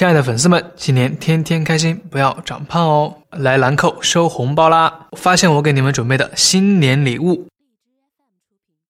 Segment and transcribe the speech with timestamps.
[0.00, 3.14] 亲爱的粉丝们新年天天开心不要长胖哦。
[3.32, 5.08] 来兰蔻收红包啦。
[5.12, 7.49] 发现我给你们准备的新年礼物